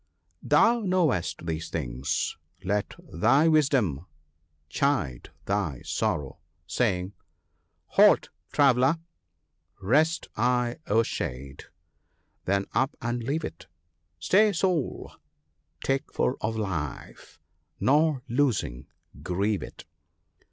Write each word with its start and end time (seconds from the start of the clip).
PEACE. 0.41 0.49
137 0.53 0.81
Thoti 0.83 0.89
knowest 0.89 1.45
these 1.45 1.69
things, 1.69 2.35
let 2.63 2.95
thy 3.13 3.47
wisdom 3.47 4.07
chide 4.67 5.29
thy 5.45 5.79
sorrow, 5.83 6.39
saying 6.65 7.13
—"Halt, 7.97 8.29
traveller! 8.51 8.97
rest 9.79 10.27
i* 10.35 10.77
the 10.87 11.03
shade: 11.03 11.65
then 12.45 12.65
up 12.73 12.97
and 12.99 13.21
leave 13.23 13.45
it! 13.45 13.67
Stay, 14.17 14.51
Soul! 14.51 15.11
take 15.83 16.11
fill 16.11 16.33
of 16.41 16.55
life; 16.55 17.37
nor 17.79 18.23
losing, 18.27 18.87
grieve 19.21 19.61
it 19.61 19.85